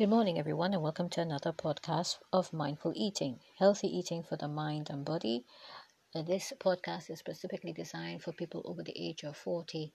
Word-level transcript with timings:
Good 0.00 0.08
morning, 0.08 0.38
everyone, 0.38 0.72
and 0.72 0.82
welcome 0.82 1.10
to 1.10 1.20
another 1.20 1.52
podcast 1.52 2.20
of 2.32 2.54
Mindful 2.54 2.94
Eating 2.96 3.38
Healthy 3.58 3.88
Eating 3.88 4.22
for 4.22 4.34
the 4.34 4.48
Mind 4.48 4.88
and 4.88 5.04
Body. 5.04 5.44
Uh, 6.14 6.22
this 6.22 6.54
podcast 6.58 7.10
is 7.10 7.18
specifically 7.18 7.74
designed 7.74 8.22
for 8.22 8.32
people 8.32 8.62
over 8.64 8.82
the 8.82 8.98
age 8.98 9.24
of 9.24 9.36
40 9.36 9.92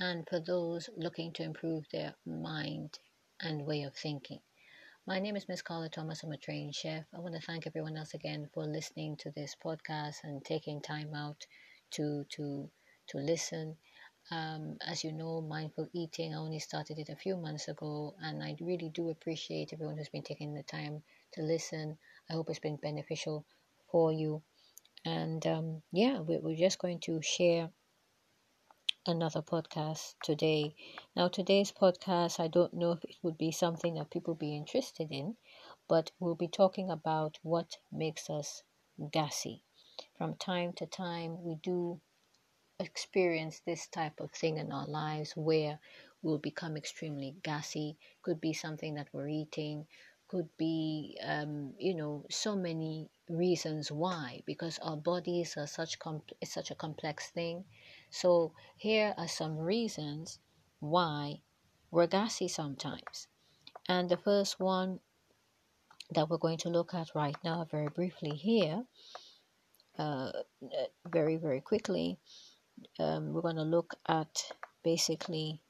and 0.00 0.26
for 0.26 0.40
those 0.40 0.88
looking 0.96 1.34
to 1.34 1.42
improve 1.42 1.84
their 1.92 2.14
mind 2.24 2.98
and 3.42 3.66
way 3.66 3.82
of 3.82 3.94
thinking. 3.94 4.40
My 5.06 5.18
name 5.18 5.36
is 5.36 5.46
Miss 5.46 5.60
Carla 5.60 5.90
Thomas. 5.90 6.22
I'm 6.22 6.32
a 6.32 6.38
trained 6.38 6.74
chef. 6.74 7.04
I 7.14 7.20
want 7.20 7.34
to 7.34 7.42
thank 7.42 7.66
everyone 7.66 7.98
else 7.98 8.14
again 8.14 8.48
for 8.54 8.64
listening 8.64 9.18
to 9.18 9.30
this 9.32 9.54
podcast 9.62 10.24
and 10.24 10.42
taking 10.42 10.80
time 10.80 11.14
out 11.14 11.46
to 11.90 12.24
to 12.30 12.70
to 13.08 13.18
listen 13.18 13.76
um, 14.30 14.76
as 14.86 15.04
you 15.04 15.12
know, 15.12 15.40
mindful 15.40 15.88
eating, 15.92 16.34
I 16.34 16.38
only 16.38 16.58
started 16.58 16.98
it 16.98 17.08
a 17.08 17.16
few 17.16 17.36
months 17.36 17.68
ago, 17.68 18.14
and 18.22 18.42
I 18.42 18.56
really 18.60 18.88
do 18.88 19.10
appreciate 19.10 19.72
everyone 19.72 19.98
who's 19.98 20.08
been 20.08 20.22
taking 20.22 20.54
the 20.54 20.62
time 20.62 21.02
to 21.32 21.42
listen. 21.42 21.98
I 22.30 22.34
hope 22.34 22.48
it's 22.48 22.58
been 22.58 22.76
beneficial 22.76 23.44
for 23.90 24.12
you. 24.12 24.42
And 25.04 25.46
um, 25.46 25.82
yeah, 25.92 26.20
we're 26.20 26.56
just 26.56 26.78
going 26.78 27.00
to 27.00 27.20
share 27.22 27.70
another 29.06 29.42
podcast 29.42 30.14
today. 30.22 30.76
Now, 31.16 31.28
today's 31.28 31.72
podcast, 31.72 32.38
I 32.38 32.46
don't 32.46 32.74
know 32.74 32.92
if 32.92 33.04
it 33.04 33.16
would 33.22 33.36
be 33.36 33.50
something 33.50 33.94
that 33.94 34.10
people 34.10 34.34
be 34.34 34.56
interested 34.56 35.08
in, 35.10 35.36
but 35.88 36.12
we'll 36.20 36.36
be 36.36 36.48
talking 36.48 36.90
about 36.90 37.38
what 37.42 37.78
makes 37.90 38.30
us 38.30 38.62
gassy. 39.10 39.64
From 40.16 40.36
time 40.36 40.72
to 40.74 40.86
time, 40.86 41.42
we 41.42 41.56
do 41.56 42.00
experience 42.82 43.60
this 43.64 43.86
type 43.86 44.20
of 44.20 44.30
thing 44.32 44.58
in 44.58 44.72
our 44.72 44.86
lives 44.86 45.32
where 45.36 45.78
we'll 46.22 46.38
become 46.38 46.76
extremely 46.76 47.34
gassy 47.42 47.96
could 48.22 48.40
be 48.40 48.52
something 48.52 48.94
that 48.94 49.08
we're 49.12 49.28
eating 49.28 49.86
could 50.28 50.48
be 50.56 51.18
um, 51.26 51.74
you 51.78 51.94
know 51.94 52.24
so 52.30 52.56
many 52.56 53.10
reasons 53.28 53.92
why 53.92 54.40
because 54.46 54.78
our 54.82 54.96
bodies 54.96 55.56
are 55.58 55.66
such 55.66 55.98
com- 55.98 56.22
it's 56.40 56.54
such 56.54 56.70
a 56.70 56.74
complex 56.74 57.28
thing. 57.30 57.64
So 58.10 58.52
here 58.76 59.14
are 59.18 59.28
some 59.28 59.58
reasons 59.58 60.38
why 60.80 61.42
we're 61.90 62.06
gassy 62.06 62.48
sometimes. 62.48 63.28
And 63.88 64.08
the 64.08 64.16
first 64.16 64.58
one 64.58 65.00
that 66.14 66.28
we're 66.28 66.38
going 66.38 66.58
to 66.58 66.68
look 66.70 66.94
at 66.94 67.14
right 67.14 67.36
now 67.44 67.66
very 67.70 67.88
briefly 67.88 68.30
here 68.30 68.84
uh, 69.98 70.32
very 71.10 71.36
very 71.36 71.60
quickly 71.60 72.18
um, 72.98 73.32
we're 73.32 73.42
going 73.42 73.56
to 73.56 73.62
look 73.62 73.94
at 74.08 74.42
basically 74.82 75.60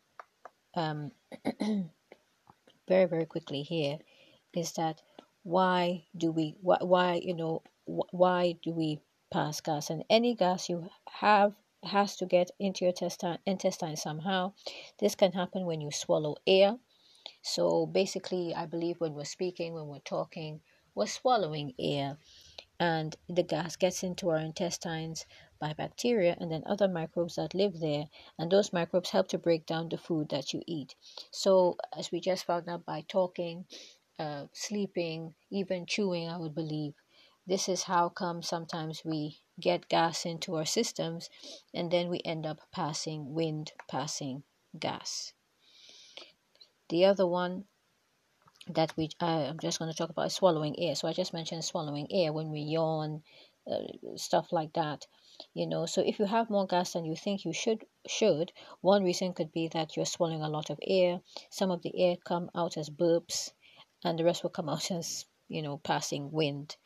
um, 0.75 1.13
very 2.89 3.07
very 3.07 3.27
quickly 3.27 3.63
here 3.63 3.99
is 4.55 4.73
that 4.73 5.03
why 5.43 6.05
do 6.17 6.31
we 6.31 6.57
why, 6.61 6.79
why 6.81 7.21
you 7.23 7.35
know 7.35 7.63
why 7.85 8.55
do 8.63 8.71
we 8.71 9.01
pass 9.33 9.61
gas? 9.61 9.91
And 9.91 10.05
any 10.09 10.35
gas 10.35 10.69
you 10.69 10.89
have 11.11 11.55
has 11.85 12.17
to 12.17 12.27
get 12.27 12.51
into 12.61 12.85
your 12.85 12.91
intestine, 12.91 13.39
intestine 13.45 13.97
somehow. 13.97 14.53
This 15.01 15.17
can 15.17 15.33
happen 15.33 15.67
when 15.67 15.81
you 15.81 15.91
swallow 15.91 16.37
air. 16.47 16.77
So 17.43 17.87
basically 17.87 18.55
i 18.55 18.67
believe 18.67 19.01
when 19.01 19.15
we're 19.15 19.25
speaking 19.25 19.75
when 19.75 19.87
we're 19.87 20.01
talking 20.01 20.61
we're 20.95 21.07
swallowing 21.07 21.73
air 21.79 22.19
and 22.81 23.17
the 23.29 23.43
gas 23.43 23.77
gets 23.77 24.03
into 24.03 24.29
our 24.29 24.39
intestines 24.39 25.25
by 25.63 25.73
bacteria 25.73 26.37
and 26.41 26.51
then 26.51 26.63
other 26.67 26.89
microbes 26.89 27.37
that 27.37 27.55
live 27.55 27.81
there 27.81 28.07
and 28.39 28.51
those 28.51 28.73
microbes 28.73 29.11
help 29.11 29.29
to 29.29 29.39
break 29.39 29.65
down 29.65 29.89
the 29.89 29.97
food 29.97 30.29
that 30.29 30.53
you 30.53 30.61
eat. 30.67 30.95
So 31.31 31.77
as 31.97 32.13
we 32.13 32.21
just 32.21 32.45
found 32.45 32.69
out 32.69 32.85
by 32.85 33.05
talking 33.09 33.65
uh, 34.19 34.47
sleeping 34.53 35.35
even 35.51 35.87
chewing 35.87 36.29
i 36.29 36.37
would 36.37 36.55
believe 36.55 36.95
this 37.47 37.69
is 37.69 37.85
how 37.85 38.09
come 38.09 38.43
sometimes 38.43 39.05
we 39.05 39.41
get 39.59 39.89
gas 39.89 40.25
into 40.25 40.55
our 40.55 40.65
systems 40.65 41.29
and 41.75 41.91
then 41.91 42.09
we 42.09 42.21
end 42.25 42.47
up 42.47 42.61
passing 42.73 43.35
wind 43.35 43.73
passing 43.89 44.45
gas. 44.79 45.33
The 46.89 47.05
other 47.05 47.27
one 47.27 47.65
that 48.69 48.97
we 48.97 49.11
uh, 49.21 49.47
i'm 49.49 49.59
just 49.59 49.79
going 49.81 49.91
to 49.91 49.97
talk 49.97 50.11
about 50.11 50.27
is 50.27 50.35
swallowing 50.35 50.79
air. 50.79 50.95
So 50.95 51.09
i 51.09 51.13
just 51.13 51.33
mentioned 51.33 51.65
swallowing 51.65 52.07
air 52.13 52.33
when 52.33 52.51
we 52.51 52.61
yawn 52.61 53.23
uh, 53.71 54.17
stuff 54.17 54.53
like 54.53 54.73
that 54.75 55.07
you 55.55 55.67
know. 55.67 55.87
So 55.87 56.03
if 56.03 56.19
you 56.19 56.27
have 56.27 56.51
more 56.51 56.67
gas 56.67 56.93
than 56.93 57.05
you 57.05 57.17
think 57.17 57.45
you 57.45 57.53
should 57.53 57.85
should 58.07 58.53
one 58.81 59.05
reason 59.05 59.33
could 59.33 59.53
be 59.53 59.69
that 59.69 59.97
you're 59.97 60.07
swallowing 60.07 60.43
a 60.43 60.49
lot 60.49 60.71
of 60.71 60.79
air. 60.83 61.21
Some 61.51 61.71
of 61.71 61.83
the 61.83 61.93
air 61.99 62.17
come 62.25 62.51
out 62.55 62.77
as 62.77 62.91
burps 62.91 63.53
and 64.05 64.19
the 64.19 64.25
rest 64.25 64.43
will 64.43 64.51
come 64.51 64.69
out 64.75 64.91
as 64.91 65.27
you 65.49 65.63
know 65.63 65.79
passing 65.79 66.31
wind 66.33 66.77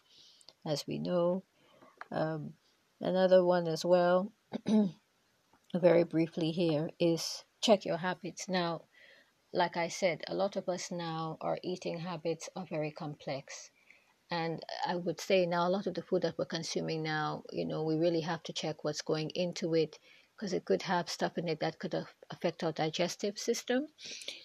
as 0.64 0.86
we 0.86 0.98
know. 0.98 1.42
Um, 2.10 2.54
another 3.00 3.44
one 3.44 3.66
as 3.66 3.84
well 3.84 4.32
very 5.74 6.04
briefly 6.04 6.50
here 6.52 6.90
is 6.98 7.44
check 7.60 7.84
your 7.84 7.98
habits. 7.98 8.48
Now 8.48 8.82
like 9.52 9.76
i 9.76 9.88
said 9.88 10.22
a 10.26 10.34
lot 10.34 10.56
of 10.56 10.68
us 10.68 10.90
now 10.90 11.38
our 11.40 11.58
eating 11.62 12.00
habits 12.00 12.48
are 12.56 12.66
very 12.68 12.90
complex 12.90 13.70
and 14.30 14.62
I 14.86 14.96
would 14.96 15.20
say 15.20 15.46
now 15.46 15.68
a 15.68 15.70
lot 15.70 15.86
of 15.86 15.94
the 15.94 16.02
food 16.02 16.22
that 16.22 16.36
we're 16.38 16.46
consuming 16.46 17.02
now, 17.02 17.44
you 17.52 17.64
know, 17.64 17.84
we 17.84 17.96
really 17.96 18.22
have 18.22 18.42
to 18.44 18.52
check 18.52 18.82
what's 18.82 19.02
going 19.02 19.30
into 19.30 19.74
it 19.74 19.98
because 20.36 20.52
it 20.52 20.64
could 20.64 20.82
have 20.82 21.08
stuff 21.08 21.38
in 21.38 21.48
it 21.48 21.60
that 21.60 21.78
could 21.78 21.94
affect 22.30 22.62
our 22.64 22.72
digestive 22.72 23.38
system. 23.38 23.88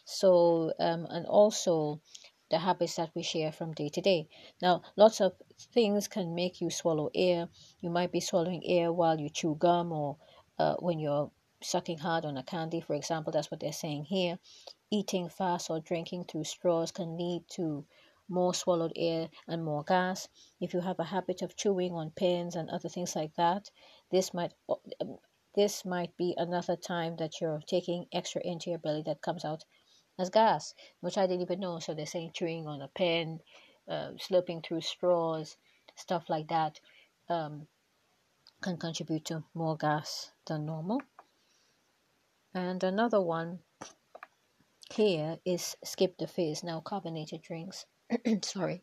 So, 0.06 0.74
um, 0.80 1.06
and 1.10 1.26
also 1.26 2.02
the 2.50 2.60
habits 2.60 2.96
that 2.96 3.12
we 3.16 3.24
share 3.24 3.52
from 3.52 3.74
day 3.74 3.90
to 3.90 4.02
day. 4.02 4.28
Now, 4.62 4.84
lots 4.96 5.20
of 5.20 5.34
things 5.74 6.08
can 6.08 6.36
make 6.36 6.62
you 6.62 6.70
swallow 6.70 7.10
air. 7.16 7.50
You 7.82 7.90
might 7.90 8.12
be 8.12 8.20
swallowing 8.20 8.62
air 8.66 8.94
while 8.94 9.20
you 9.20 9.30
chew 9.30 9.56
gum 9.58 9.92
or 9.92 10.18
uh, 10.60 10.76
when 10.76 11.00
you're 11.00 11.32
sucking 11.64 12.00
hard 12.00 12.26
on 12.26 12.38
a 12.38 12.44
candy, 12.44 12.82
for 12.82 12.94
example. 12.94 13.32
That's 13.32 13.50
what 13.50 13.60
they're 13.60 13.74
saying 13.74 14.06
here. 14.06 14.38
Eating 14.92 15.30
fast 15.30 15.70
or 15.70 15.80
drinking 15.80 16.26
through 16.26 16.44
straws 16.44 16.92
can 16.92 17.18
lead 17.18 17.44
to 17.52 17.86
more 18.32 18.54
swallowed 18.54 18.94
air 18.96 19.30
and 19.48 19.64
more 19.64 19.84
gas. 19.84 20.28
If 20.60 20.74
you 20.74 20.80
have 20.80 21.00
a 21.00 21.04
habit 21.04 21.42
of 21.42 21.56
chewing 21.56 21.92
on 21.92 22.12
pens 22.12 22.56
and 22.56 22.70
other 22.70 22.90
things 22.90 23.16
like 23.16 23.36
that, 23.36 23.70
this 24.10 24.34
might 24.34 24.54
this 25.54 25.84
might 25.84 26.16
be 26.16 26.34
another 26.38 26.78
time 26.78 27.18
that 27.18 27.42
you're 27.42 27.62
taking 27.68 28.08
extra 28.14 28.42
into 28.44 28.70
your 28.70 28.80
belly 28.80 29.04
that 29.06 29.22
comes 29.22 29.44
out 29.44 29.66
as 30.18 30.30
gas, 30.30 30.74
which 31.02 31.18
I 31.18 31.28
didn't 31.28 31.42
even 31.42 31.60
know. 31.60 31.80
So 31.80 31.94
they're 31.94 32.06
saying 32.06 32.32
chewing 32.34 32.68
on 32.68 32.82
a 32.82 32.88
pen, 32.88 33.42
uh, 33.88 34.12
slurping 34.18 34.64
through 34.64 34.82
straws, 34.82 35.58
stuff 35.96 36.30
like 36.30 36.48
that, 36.48 36.80
um, 37.28 37.68
can 38.62 38.78
contribute 38.78 39.26
to 39.26 39.44
more 39.54 39.76
gas 39.76 40.32
than 40.46 40.66
normal. 40.66 41.02
And 42.54 42.84
another 42.84 43.22
one 43.22 43.60
here 44.94 45.40
is 45.46 45.76
skip 45.84 46.18
the 46.18 46.28
fizz. 46.28 46.64
Now, 46.64 46.82
carbonated 46.82 47.42
drinks 47.42 47.86
sorry, 48.44 48.82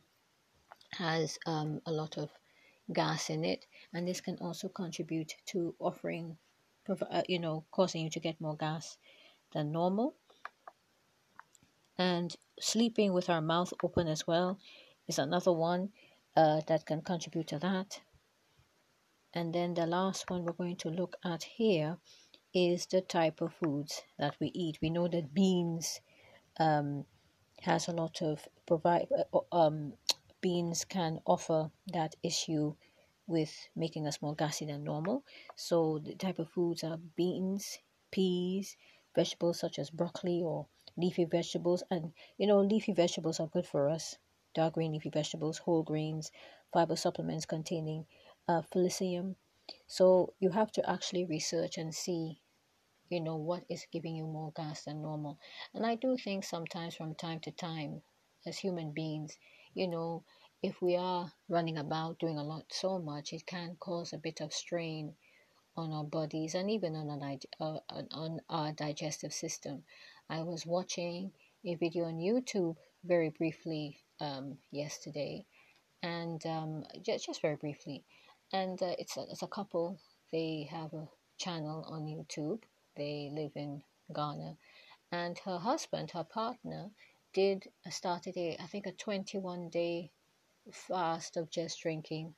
has 0.93 1.39
um, 1.47 1.81
a 1.87 1.93
lot 1.93 2.17
of 2.17 2.31
gas 2.93 3.31
in 3.31 3.45
it, 3.45 3.67
and 3.93 4.09
this 4.09 4.21
can 4.21 4.39
also 4.41 4.69
contribute 4.69 5.35
to 5.47 5.75
offering, 5.79 6.37
uh, 6.89 7.23
you 7.29 7.39
know, 7.39 7.65
causing 7.71 8.05
you 8.05 8.11
to 8.11 8.21
get 8.21 8.41
more 8.41 8.57
gas 8.57 8.97
than 9.53 9.73
normal. 9.73 10.15
And 11.99 12.35
sleeping 12.61 13.13
with 13.13 13.29
our 13.29 13.41
mouth 13.41 13.73
open 13.83 14.09
as 14.09 14.27
well 14.27 14.59
is 15.09 15.19
another 15.19 15.53
one 15.53 15.91
uh, 16.37 16.61
that 16.67 16.87
can 16.87 17.03
contribute 17.03 17.49
to 17.49 17.59
that. 17.59 18.01
And 19.35 19.55
then 19.55 19.75
the 19.75 19.87
last 19.87 20.31
one 20.31 20.45
we're 20.45 20.53
going 20.53 20.77
to 20.77 20.89
look 20.89 21.17
at 21.25 21.43
here 21.43 21.99
is 22.55 22.87
the 22.87 23.03
type 23.03 23.41
of 23.41 23.53
foods 23.53 24.03
that 24.19 24.37
we 24.41 24.51
eat. 24.55 24.79
We 24.81 24.91
know 24.91 25.07
that 25.09 25.35
beans, 25.35 26.01
um, 26.59 27.05
has 27.63 27.89
a 27.89 27.93
lot 27.93 28.23
of 28.23 28.49
provide 28.67 29.09
uh, 29.33 29.39
um, 29.53 29.95
beans 30.41 30.85
can 30.85 31.21
offer 31.27 31.71
that 31.93 32.15
issue 32.23 32.75
with 33.27 33.69
making 33.77 34.07
us 34.07 34.23
more 34.23 34.35
gassy 34.35 34.65
than 34.65 34.85
normal. 34.85 35.25
So 35.57 35.99
the 35.99 36.15
type 36.15 36.39
of 36.39 36.51
foods 36.51 36.83
are 36.85 36.97
beans, 36.97 37.79
peas, 38.11 38.77
vegetables 39.15 39.61
such 39.61 39.79
as 39.79 39.91
broccoli 39.91 40.41
or 40.43 40.67
leafy 40.97 41.25
vegetables, 41.25 41.83
and 41.91 42.13
you 42.39 42.47
know 42.47 42.61
leafy 42.61 42.93
vegetables 42.93 43.41
are 43.41 43.49
good 43.49 43.67
for 43.67 43.89
us. 43.89 44.17
Dark 44.55 44.75
green 44.75 44.93
leafy 44.93 45.11
vegetables, 45.11 45.59
whole 45.59 45.83
grains, 45.83 46.31
fiber 46.73 46.97
supplements 46.97 47.47
containing 47.47 48.07
uh, 48.49 48.63
folium. 48.63 49.35
So 49.87 50.33
you 50.41 50.51
have 50.51 50.73
to 50.73 50.91
actually 50.91 51.25
research 51.25 51.77
and 51.77 51.95
see 51.95 52.41
you 53.09 53.21
know 53.21 53.37
what 53.37 53.65
is 53.69 53.87
giving 53.93 54.15
you 54.15 54.25
more 54.25 54.53
gas 54.57 54.85
than 54.85 55.03
normal 55.03 55.39
and 55.75 55.85
i 55.87 55.95
do 55.95 56.17
think 56.17 56.45
sometimes 56.45 56.95
from 56.95 57.15
time 57.15 57.41
to 57.41 57.51
time 57.51 58.03
as 58.47 58.59
human 58.59 58.93
beings 58.93 59.37
you 59.75 59.89
know 59.89 60.23
if 60.63 60.83
we 60.83 60.97
are 60.97 61.33
running 61.49 61.79
about 61.79 62.19
doing 62.19 62.39
a 62.39 62.43
lot 62.43 62.65
so 62.71 62.99
much 62.99 63.33
it 63.33 63.47
can 63.47 63.77
cause 63.79 64.13
a 64.13 64.19
bit 64.19 64.41
of 64.41 64.53
strain 64.53 65.15
on 65.77 65.93
our 65.93 66.05
bodies 66.05 66.55
and 66.55 66.69
even 66.71 66.97
on 66.97 67.23
our, 67.23 67.37
uh, 67.61 68.03
on 68.13 68.41
our 68.49 68.73
digestive 68.73 69.33
system 69.33 69.83
i 70.29 70.43
was 70.43 70.67
watching 70.67 71.31
a 71.65 71.75
video 71.75 72.05
on 72.05 72.19
YouTube 72.19 72.77
very 73.05 73.31
briefly 73.31 73.99
um, 74.21 74.59
yesterday, 74.71 75.45
and 76.03 76.45
um, 76.47 76.85
just, 77.03 77.27
just 77.27 77.43
very 77.43 77.57
briefly. 77.57 78.05
And 78.53 78.81
uh, 78.83 78.95
it's, 78.99 79.17
a, 79.17 79.25
it's 79.31 79.43
a 79.43 79.49
couple, 79.49 79.99
they 80.33 80.69
have 80.71 80.93
a 80.95 81.09
channel 81.39 81.85
on 81.89 82.03
YouTube, 82.03 82.63
they 82.99 83.31
live 83.33 83.53
in 83.55 83.83
Ghana, 84.15 84.59
and 85.11 85.39
her 85.39 85.59
husband, 85.59 86.11
her 86.11 86.25
partner, 86.25 86.91
did 87.33 87.69
uh, 87.87 87.91
started 87.91 88.37
a 88.37 88.57
I 88.61 88.67
think 88.67 88.87
a 88.87 88.93
21 88.93 89.71
day 89.71 90.11
fast 90.73 91.37
of 91.37 91.49
just 91.49 91.81
drinking 91.81 92.35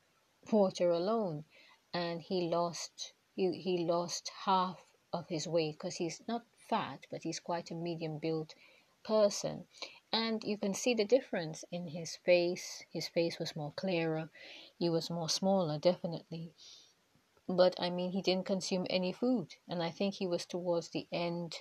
water 0.52 0.90
alone, 0.90 1.44
and 1.92 2.20
he 2.22 2.48
lost 2.48 3.14
he, 3.34 3.52
he 3.52 3.84
lost 3.86 4.30
half 4.44 4.78
of 5.12 5.28
his 5.28 5.48
weight 5.48 5.78
because 5.78 5.96
he's 5.96 6.22
not 6.28 6.44
fat, 6.56 7.06
but 7.10 7.22
he's 7.22 7.40
quite 7.40 7.70
a 7.70 7.74
medium 7.74 8.18
built 8.18 8.54
person. 9.02 9.64
And 10.12 10.42
you 10.44 10.58
can 10.58 10.74
see 10.74 10.94
the 10.94 11.04
difference 11.04 11.64
in 11.72 11.86
his 11.86 12.16
face. 12.16 12.84
His 12.92 13.08
face 13.08 13.38
was 13.38 13.56
more 13.56 13.72
clearer. 13.72 14.30
He 14.78 14.88
was 14.90 15.10
more 15.10 15.28
smaller, 15.28 15.78
definitely. 15.78 16.52
But 17.50 17.74
I 17.78 17.90
mean, 17.90 18.12
he 18.12 18.22
didn't 18.22 18.46
consume 18.46 18.86
any 18.88 19.12
food. 19.12 19.56
And 19.68 19.82
I 19.82 19.90
think 19.90 20.14
he 20.14 20.26
was 20.26 20.46
towards 20.46 20.90
the 20.90 21.06
end 21.12 21.56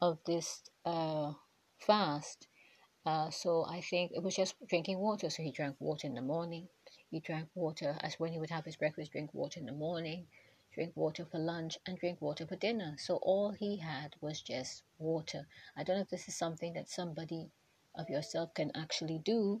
of 0.00 0.18
this 0.26 0.62
uh, 0.84 1.32
fast. 1.78 2.46
Uh, 3.04 3.30
so 3.30 3.64
I 3.66 3.80
think 3.80 4.12
it 4.14 4.22
was 4.22 4.36
just 4.36 4.54
drinking 4.68 4.98
water. 4.98 5.30
So 5.30 5.42
he 5.42 5.50
drank 5.50 5.76
water 5.80 6.06
in 6.06 6.14
the 6.14 6.22
morning. 6.22 6.68
He 7.10 7.20
drank 7.20 7.48
water 7.54 7.96
as 8.00 8.20
when 8.20 8.32
he 8.32 8.38
would 8.38 8.50
have 8.50 8.64
his 8.64 8.76
breakfast, 8.76 9.12
drink 9.12 9.30
water 9.32 9.58
in 9.58 9.66
the 9.66 9.72
morning 9.72 10.26
drink 10.72 10.92
water 10.96 11.24
for 11.24 11.38
lunch, 11.38 11.76
and 11.86 11.98
drink 11.98 12.20
water 12.22 12.46
for 12.46 12.56
dinner. 12.56 12.96
So 12.98 13.16
all 13.16 13.52
he 13.52 13.76
had 13.76 14.16
was 14.20 14.40
just 14.40 14.82
water. 14.98 15.46
I 15.76 15.84
don't 15.84 15.96
know 15.96 16.02
if 16.02 16.08
this 16.08 16.28
is 16.28 16.36
something 16.36 16.72
that 16.74 16.88
somebody 16.88 17.50
of 17.94 18.08
yourself 18.08 18.54
can 18.54 18.72
actually 18.74 19.18
do, 19.18 19.60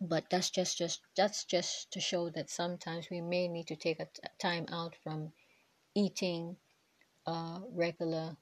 but 0.00 0.24
that's 0.30 0.50
just 0.50 0.78
just 0.78 1.00
that's 1.16 1.44
just 1.44 1.90
to 1.92 2.00
show 2.00 2.30
that 2.30 2.50
sometimes 2.50 3.08
we 3.10 3.20
may 3.20 3.48
need 3.48 3.66
to 3.68 3.76
take 3.76 4.00
a 4.00 4.06
t- 4.06 4.22
time 4.38 4.66
out 4.72 4.96
from 5.02 5.32
eating 5.94 6.56
uh, 7.26 7.60
regular 7.72 8.36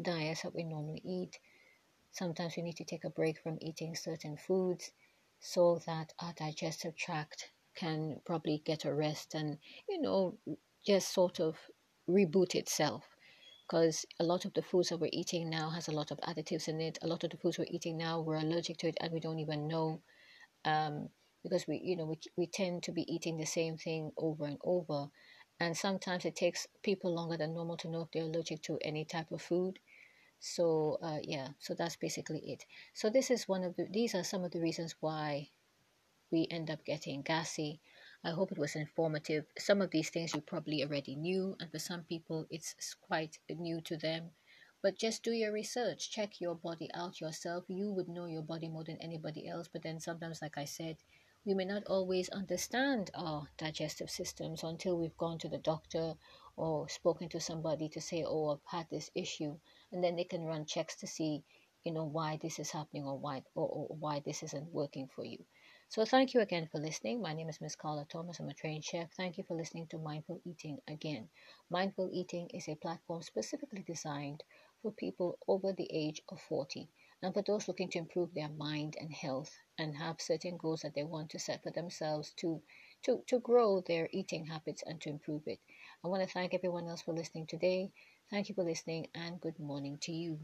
diets 0.00 0.42
that 0.42 0.54
we 0.54 0.64
normally 0.64 1.02
eat. 1.04 1.38
Sometimes 2.12 2.54
we 2.56 2.62
need 2.62 2.76
to 2.76 2.84
take 2.84 3.04
a 3.04 3.10
break 3.10 3.38
from 3.40 3.58
eating 3.60 3.94
certain 3.94 4.36
foods 4.36 4.92
so 5.40 5.80
that 5.86 6.14
our 6.20 6.32
digestive 6.32 6.96
tract 6.96 7.50
can 7.74 8.20
probably 8.26 8.60
get 8.64 8.84
a 8.84 8.92
rest 8.92 9.34
and 9.34 9.58
you 9.88 10.00
know 10.00 10.36
just 10.84 11.12
sort 11.14 11.38
of 11.38 11.56
reboot 12.08 12.54
itself 12.54 13.04
because 13.68 14.06
a 14.18 14.24
lot 14.24 14.44
of 14.44 14.54
the 14.54 14.62
foods 14.62 14.88
that 14.88 14.98
we're 14.98 15.10
eating 15.12 15.50
now 15.50 15.68
has 15.70 15.88
a 15.88 15.92
lot 15.92 16.10
of 16.10 16.18
additives 16.20 16.68
in 16.68 16.80
it. 16.80 16.98
A 17.02 17.06
lot 17.06 17.22
of 17.22 17.30
the 17.30 17.36
foods 17.36 17.58
we're 17.58 17.66
eating 17.68 17.98
now, 17.98 18.20
we're 18.20 18.36
allergic 18.36 18.78
to 18.78 18.88
it 18.88 18.96
and 19.00 19.12
we 19.12 19.20
don't 19.20 19.38
even 19.38 19.68
know 19.68 20.00
um, 20.64 21.08
because 21.42 21.66
we, 21.66 21.80
you 21.82 21.96
know, 21.96 22.06
we, 22.06 22.18
we 22.36 22.46
tend 22.46 22.82
to 22.84 22.92
be 22.92 23.02
eating 23.12 23.36
the 23.36 23.46
same 23.46 23.76
thing 23.76 24.12
over 24.16 24.44
and 24.44 24.58
over. 24.64 25.06
And 25.60 25.76
sometimes 25.76 26.24
it 26.24 26.36
takes 26.36 26.66
people 26.82 27.14
longer 27.14 27.36
than 27.36 27.54
normal 27.54 27.76
to 27.78 27.90
know 27.90 28.02
if 28.02 28.10
they're 28.12 28.22
allergic 28.22 28.62
to 28.62 28.78
any 28.82 29.04
type 29.04 29.32
of 29.32 29.42
food. 29.42 29.78
So 30.40 30.98
uh, 31.02 31.18
yeah, 31.22 31.48
so 31.58 31.74
that's 31.74 31.96
basically 31.96 32.40
it. 32.40 32.64
So 32.94 33.10
this 33.10 33.30
is 33.30 33.48
one 33.48 33.64
of 33.64 33.74
the, 33.76 33.86
these 33.90 34.14
are 34.14 34.22
some 34.22 34.44
of 34.44 34.52
the 34.52 34.60
reasons 34.60 34.94
why 35.00 35.48
we 36.30 36.46
end 36.50 36.70
up 36.70 36.84
getting 36.84 37.22
gassy 37.22 37.80
I 38.24 38.30
hope 38.30 38.50
it 38.50 38.58
was 38.58 38.74
informative. 38.74 39.46
Some 39.58 39.80
of 39.80 39.90
these 39.90 40.10
things 40.10 40.34
you 40.34 40.40
probably 40.40 40.82
already 40.82 41.14
knew, 41.14 41.56
and 41.60 41.70
for 41.70 41.78
some 41.78 42.02
people 42.02 42.46
it's 42.50 42.94
quite 42.94 43.38
new 43.48 43.80
to 43.82 43.96
them. 43.96 44.30
But 44.82 44.96
just 44.98 45.22
do 45.22 45.32
your 45.32 45.52
research, 45.52 46.10
check 46.10 46.40
your 46.40 46.54
body 46.54 46.88
out 46.94 47.20
yourself. 47.20 47.64
You 47.68 47.90
would 47.92 48.08
know 48.08 48.26
your 48.26 48.42
body 48.42 48.68
more 48.68 48.84
than 48.84 48.98
anybody 48.98 49.48
else, 49.48 49.68
but 49.72 49.82
then 49.82 50.00
sometimes, 50.00 50.40
like 50.40 50.56
I 50.56 50.64
said, 50.64 50.98
we 51.44 51.54
may 51.54 51.64
not 51.64 51.84
always 51.86 52.28
understand 52.28 53.10
our 53.14 53.48
digestive 53.56 54.10
systems 54.10 54.62
until 54.62 54.98
we've 54.98 55.16
gone 55.16 55.38
to 55.38 55.48
the 55.48 55.58
doctor 55.58 56.14
or 56.56 56.88
spoken 56.88 57.28
to 57.30 57.40
somebody 57.40 57.88
to 57.88 58.00
say, 58.00 58.24
Oh, 58.26 58.50
I've 58.50 58.78
had 58.80 58.86
this 58.90 59.10
issue. 59.14 59.58
And 59.90 60.04
then 60.04 60.14
they 60.16 60.24
can 60.24 60.44
run 60.44 60.66
checks 60.66 60.96
to 60.96 61.06
see, 61.06 61.42
you 61.84 61.92
know, 61.92 62.04
why 62.04 62.38
this 62.42 62.58
is 62.58 62.70
happening 62.70 63.04
or 63.04 63.18
why 63.18 63.42
or, 63.54 63.68
or 63.68 63.96
why 63.98 64.20
this 64.24 64.42
isn't 64.42 64.72
working 64.72 65.08
for 65.08 65.24
you. 65.24 65.38
So 65.90 66.04
thank 66.04 66.34
you 66.34 66.40
again 66.42 66.68
for 66.70 66.78
listening. 66.78 67.22
My 67.22 67.32
name 67.32 67.48
is 67.48 67.62
Miss 67.62 67.74
Carla 67.74 68.04
Thomas. 68.04 68.40
I'm 68.40 68.48
a 68.50 68.54
trained 68.54 68.84
chef. 68.84 69.10
Thank 69.16 69.38
you 69.38 69.44
for 69.44 69.56
listening 69.56 69.86
to 69.88 69.98
Mindful 69.98 70.42
Eating 70.44 70.78
again. 70.86 71.30
Mindful 71.70 72.10
Eating 72.12 72.48
is 72.52 72.68
a 72.68 72.74
platform 72.74 73.22
specifically 73.22 73.84
designed 73.86 74.44
for 74.82 74.92
people 74.92 75.38
over 75.48 75.72
the 75.72 75.88
age 75.92 76.22
of 76.28 76.40
40 76.40 76.88
and 77.22 77.34
for 77.34 77.42
those 77.42 77.68
looking 77.68 77.88
to 77.90 77.98
improve 77.98 78.32
their 78.34 78.48
mind 78.48 78.96
and 79.00 79.12
health 79.12 79.50
and 79.78 79.96
have 79.96 80.20
certain 80.20 80.56
goals 80.56 80.82
that 80.82 80.94
they 80.94 81.04
want 81.04 81.30
to 81.30 81.38
set 81.38 81.62
for 81.62 81.70
themselves 81.70 82.32
to 82.36 82.62
to, 83.02 83.22
to 83.26 83.38
grow 83.40 83.80
their 83.80 84.08
eating 84.12 84.46
habits 84.46 84.82
and 84.84 85.00
to 85.00 85.08
improve 85.08 85.42
it. 85.46 85.60
I 86.04 86.08
want 86.08 86.22
to 86.22 86.32
thank 86.32 86.52
everyone 86.54 86.88
else 86.88 87.02
for 87.02 87.14
listening 87.14 87.46
today. 87.46 87.92
Thank 88.30 88.48
you 88.48 88.54
for 88.54 88.64
listening 88.64 89.08
and 89.14 89.40
good 89.40 89.58
morning 89.58 89.98
to 90.02 90.12
you. 90.12 90.40